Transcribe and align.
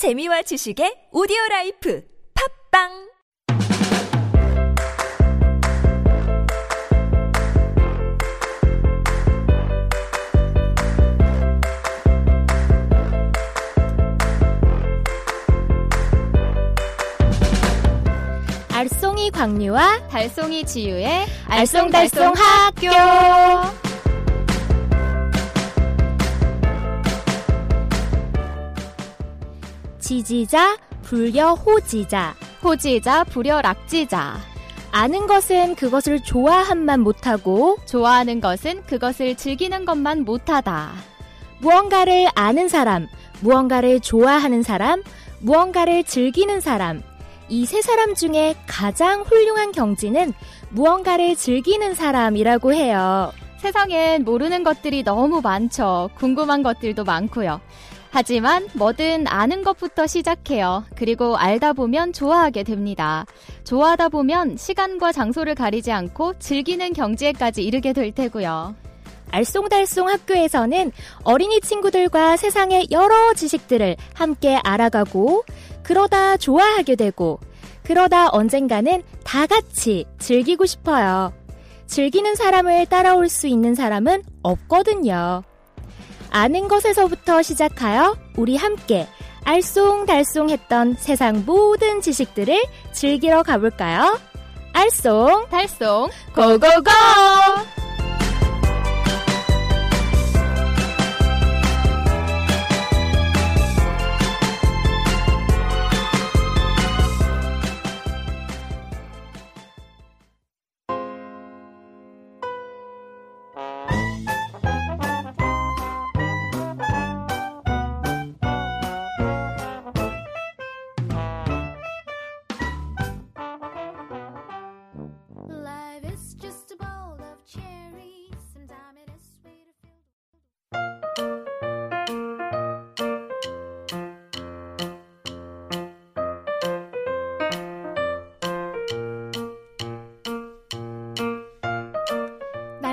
재미와 0.00 0.40
지식의 0.40 1.12
오디오 1.12 1.36
라이프 1.50 2.02
팝빵 2.72 2.88
알쏭이 18.70 19.30
광유와 19.32 20.08
달송이 20.08 20.64
지유의 20.64 21.26
알쏭달쏭 21.46 22.34
학교. 22.34 23.89
지지자, 30.14 30.76
불려 31.02 31.54
호지자. 31.54 32.34
호지자 32.64 33.22
불여 33.22 33.62
락지자 33.62 34.38
아는 34.90 35.28
것은 35.28 35.76
그것을 35.76 36.24
좋아함만 36.24 36.98
못하고 36.98 37.76
좋아하는 37.86 38.40
것은 38.40 38.82
그것을 38.86 39.36
즐기는 39.36 39.84
것만 39.84 40.24
못하다. 40.24 40.90
무언가를 41.60 42.26
아는 42.34 42.68
사람, 42.68 43.06
무언가를 43.38 44.00
좋아하는 44.00 44.64
사람, 44.64 45.04
무언가를 45.38 46.02
즐기는 46.02 46.60
사람. 46.60 47.02
이 47.48 47.64
세 47.64 47.80
사람 47.80 48.16
중에 48.16 48.56
가장 48.66 49.20
훌륭한 49.20 49.70
경지는 49.70 50.32
무언가를 50.70 51.36
즐기는 51.36 51.94
사람이라고 51.94 52.74
해요. 52.74 53.30
세상엔 53.58 54.24
모르는 54.24 54.64
것들이 54.64 55.04
너무 55.04 55.40
많죠. 55.40 56.10
궁금한 56.16 56.64
것들도 56.64 57.04
많고요. 57.04 57.60
하지만 58.10 58.66
뭐든 58.74 59.26
아는 59.28 59.62
것부터 59.62 60.06
시작해요. 60.06 60.84
그리고 60.96 61.36
알다 61.36 61.72
보면 61.72 62.12
좋아하게 62.12 62.64
됩니다. 62.64 63.24
좋아하다 63.64 64.08
보면 64.08 64.56
시간과 64.56 65.12
장소를 65.12 65.54
가리지 65.54 65.92
않고 65.92 66.38
즐기는 66.38 66.92
경지에까지 66.92 67.62
이르게 67.62 67.92
될 67.92 68.12
테고요. 68.12 68.74
알쏭달쏭 69.30 70.06
학교에서는 70.06 70.90
어린이 71.22 71.60
친구들과 71.60 72.36
세상의 72.36 72.88
여러 72.90 73.32
지식들을 73.32 73.96
함께 74.14 74.58
알아가고, 74.64 75.44
그러다 75.84 76.36
좋아하게 76.36 76.96
되고, 76.96 77.38
그러다 77.84 78.28
언젠가는 78.32 79.02
다 79.22 79.46
같이 79.46 80.04
즐기고 80.18 80.66
싶어요. 80.66 81.32
즐기는 81.86 82.34
사람을 82.34 82.86
따라올 82.86 83.28
수 83.28 83.46
있는 83.46 83.76
사람은 83.76 84.22
없거든요. 84.42 85.42
아는 86.30 86.68
것에서부터 86.68 87.42
시작하여 87.42 88.16
우리 88.36 88.56
함께 88.56 89.06
알쏭달쏭 89.44 90.50
했던 90.50 90.94
세상 90.98 91.44
모든 91.44 92.00
지식들을 92.00 92.62
즐기러 92.92 93.42
가볼까요? 93.42 94.18
알쏭, 94.72 95.48
달송 95.50 96.10
고고고! 96.34 97.79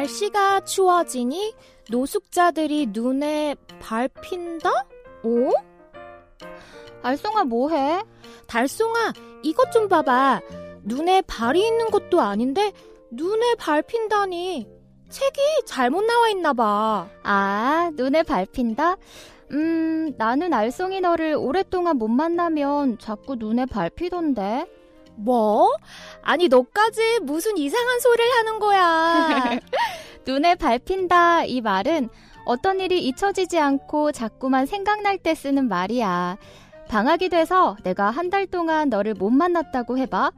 날씨가 0.07 0.61
추워지니 0.61 1.53
노숙자들이 1.91 2.87
눈에 2.91 3.55
밟힌다? 3.79 4.69
오? 5.23 5.51
알송아 7.03 7.43
뭐해? 7.43 8.01
달송아, 8.47 9.11
이것 9.43 9.71
좀 9.71 9.89
봐봐. 9.89 10.41
눈에 10.83 11.21
발이 11.23 11.61
있는 11.61 11.87
것도 11.87 12.21
아닌데 12.21 12.71
눈에 13.11 13.55
밟힌다니. 13.55 14.67
책이 15.09 15.41
잘못 15.65 16.03
나와 16.05 16.29
있나 16.29 16.53
봐. 16.53 17.09
아, 17.23 17.91
눈에 17.93 18.23
밟힌다? 18.23 18.95
음, 19.51 20.13
나는 20.17 20.53
알송이 20.53 21.01
너를 21.01 21.35
오랫동안 21.35 21.97
못 21.97 22.07
만나면 22.07 22.97
자꾸 22.99 23.35
눈에 23.35 23.65
밟히던데. 23.65 24.65
뭐? 25.17 25.69
아니, 26.21 26.47
너까지 26.47 27.19
무슨 27.21 27.57
이상한 27.57 27.99
소리를 27.99 28.31
하는 28.37 28.59
거야. 28.59 29.59
눈에 30.25 30.55
밟힌다 30.55 31.45
이 31.45 31.61
말은 31.61 32.09
어떤 32.45 32.79
일이 32.79 33.03
잊혀지지 33.05 33.59
않고 33.59 34.11
자꾸만 34.11 34.65
생각날 34.65 35.17
때 35.17 35.35
쓰는 35.35 35.67
말이야. 35.67 36.37
방학이 36.87 37.29
돼서 37.29 37.75
내가 37.83 38.09
한 38.09 38.29
달 38.29 38.45
동안 38.47 38.89
너를 38.89 39.13
못 39.13 39.29
만났다고 39.29 39.97
해봐. 39.97 40.31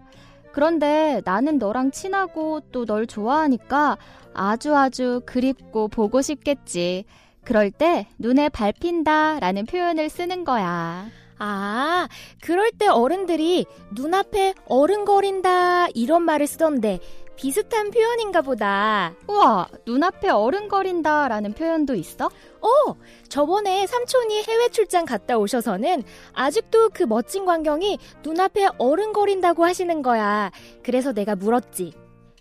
그런데 0.51 1.21
나는 1.25 1.59
너랑 1.59 1.91
친하고 1.91 2.61
또 2.71 2.85
널 2.85 3.05
좋아하니까 3.05 3.97
아주 4.33 4.75
아주 4.75 5.21
그립고 5.25 5.87
보고 5.87 6.21
싶겠지. 6.23 7.05
그럴 7.43 7.69
때 7.71 8.07
눈에 8.17 8.49
밟힌다 8.49 9.39
라는 9.39 9.65
표현을 9.65 10.09
쓰는 10.09 10.43
거야. 10.43 11.07
아, 11.39 12.07
그럴 12.41 12.71
때 12.71 12.87
어른들이 12.87 13.65
눈앞에 13.91 14.53
어른거린다 14.65 15.87
이런 15.95 16.23
말을 16.23 16.47
쓰던데 16.47 16.99
비슷한 17.37 17.89
표현인가 17.89 18.41
보다. 18.41 19.13
우와, 19.29 19.69
눈앞에 19.85 20.27
어른거린다 20.27 21.29
라는 21.29 21.53
표현도 21.53 21.95
있어? 21.95 22.25
어, 22.25 22.95
저번에 23.29 23.87
삼촌이 23.87 24.43
해외 24.43 24.67
출장 24.67 25.05
갔다 25.05 25.37
오셔서는 25.37 26.03
아직도 26.33 26.89
그 26.93 27.03
멋진 27.03 27.45
광경이 27.45 27.97
눈앞에 28.23 28.67
어른거린다고 28.77 29.63
하시는 29.63 30.01
거야. 30.01 30.51
그래서 30.83 31.13
내가 31.13 31.37
물었지. 31.37 31.93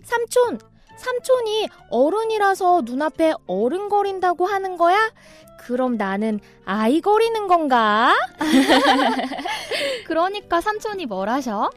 삼촌, 0.02 0.58
삼촌이 0.98 1.68
어른이라서 1.90 2.82
눈앞에 2.84 3.34
어른거린다고 3.46 4.46
하는 4.46 4.76
거야? 4.76 5.10
그럼 5.60 5.96
나는 5.96 6.40
아이 6.64 7.00
거리는 7.00 7.46
건가? 7.46 8.14
그러니까 10.06 10.60
삼촌이 10.60 11.06
뭘 11.06 11.28
하셔? 11.28 11.70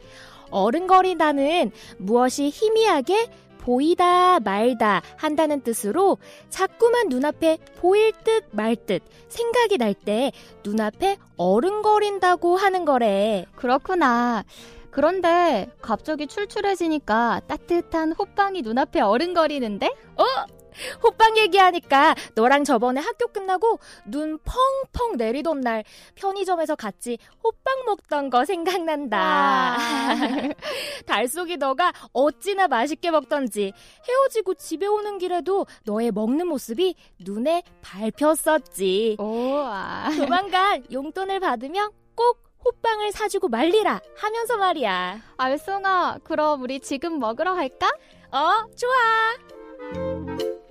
어른거리다는 0.50 1.70
무엇이 1.98 2.48
희미하게 2.50 3.30
보이다 3.58 4.40
말다 4.40 5.02
한다는 5.16 5.60
뜻으로 5.60 6.18
자꾸만 6.50 7.08
눈앞에 7.08 7.58
보일 7.76 8.12
듯 8.24 8.44
말 8.50 8.74
듯 8.74 9.02
생각이 9.28 9.78
날 9.78 9.94
때 9.94 10.32
눈앞에 10.64 11.16
어른거린다고 11.36 12.56
하는 12.56 12.84
거래. 12.84 13.46
그렇구나. 13.54 14.42
그런데 14.92 15.70
갑자기 15.80 16.26
출출해지니까 16.26 17.40
따뜻한 17.48 18.12
호빵이 18.12 18.60
눈앞에 18.62 19.00
어른거리는데? 19.00 19.90
호빵 21.02 21.36
얘기하니까 21.38 22.14
너랑 22.34 22.64
저번에 22.64 23.00
학교 23.00 23.26
끝나고 23.26 23.78
눈 24.06 24.38
펑펑 24.38 25.16
내리던 25.16 25.60
날 25.60 25.84
편의점에서 26.14 26.76
같이 26.76 27.18
호빵 27.42 27.84
먹던 27.86 28.30
거 28.30 28.44
생각난다. 28.44 29.76
달속이 31.06 31.56
너가 31.56 31.92
어찌나 32.12 32.68
맛있게 32.68 33.10
먹던지 33.10 33.72
헤어지고 34.08 34.54
집에 34.54 34.86
오는 34.86 35.18
길에도 35.18 35.66
너의 35.84 36.10
먹는 36.12 36.46
모습이 36.46 36.94
눈에 37.20 37.62
밟혔었지. 37.80 39.16
우와. 39.18 40.10
조만간 40.16 40.84
용돈을 40.92 41.40
받으면 41.40 41.90
꼭 42.14 42.51
호빵을 42.64 43.12
사주고 43.12 43.48
말리라 43.48 44.00
하면서 44.16 44.56
말이야. 44.56 45.20
알송아, 45.36 46.18
그럼 46.24 46.62
우리 46.62 46.80
지금 46.80 47.18
먹으러 47.18 47.54
갈까? 47.54 47.88
어, 48.30 48.66
좋아. 48.76 50.61